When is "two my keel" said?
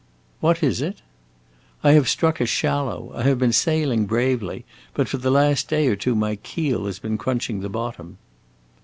5.95-6.87